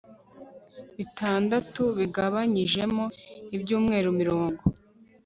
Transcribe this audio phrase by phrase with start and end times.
[0.97, 3.05] bitandatu bigabanyijemo
[3.55, 4.61] ibyumweru mirongo